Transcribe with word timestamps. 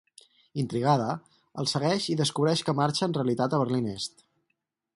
Intrigada, 0.61 1.09
el 1.63 1.69
segueix 1.73 2.07
i 2.13 2.17
descobreix 2.21 2.63
que 2.69 2.75
marxa 2.81 3.07
en 3.09 3.15
realitat 3.19 3.57
a 3.57 3.61
Berlín 3.65 3.93
Est. 3.93 4.27